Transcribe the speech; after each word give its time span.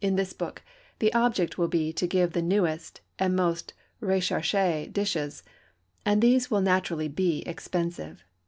In 0.00 0.16
this 0.16 0.32
book 0.32 0.62
the 1.00 1.12
object 1.12 1.58
will 1.58 1.68
be 1.68 1.92
to 1.92 2.06
give 2.06 2.32
the 2.32 2.40
newest 2.40 3.02
and 3.18 3.36
most 3.36 3.74
recherché 4.00 4.90
dishes, 4.90 5.42
and 6.02 6.22
these 6.22 6.50
will 6.50 6.62
naturally 6.62 7.08
be 7.08 7.40
expensive. 7.42 8.24